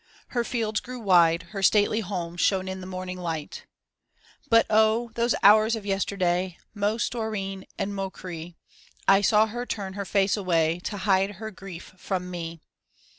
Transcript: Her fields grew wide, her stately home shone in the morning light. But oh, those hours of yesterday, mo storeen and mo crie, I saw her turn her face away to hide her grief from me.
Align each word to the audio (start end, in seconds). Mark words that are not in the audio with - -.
Her 0.29 0.43
fields 0.43 0.79
grew 0.79 0.99
wide, 0.99 1.43
her 1.51 1.61
stately 1.61 1.99
home 1.99 2.35
shone 2.35 2.67
in 2.67 2.81
the 2.81 2.87
morning 2.87 3.19
light. 3.19 3.67
But 4.49 4.65
oh, 4.67 5.11
those 5.13 5.35
hours 5.43 5.75
of 5.75 5.85
yesterday, 5.85 6.57
mo 6.73 6.97
storeen 6.97 7.65
and 7.77 7.93
mo 7.93 8.09
crie, 8.09 8.55
I 9.07 9.21
saw 9.21 9.45
her 9.45 9.67
turn 9.67 9.93
her 9.93 10.05
face 10.05 10.35
away 10.35 10.79
to 10.85 10.97
hide 11.05 11.33
her 11.35 11.51
grief 11.51 11.93
from 11.97 12.31
me. 12.31 12.61